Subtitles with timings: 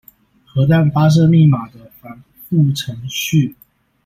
[0.47, 3.55] 核彈發射密碼的繁複程序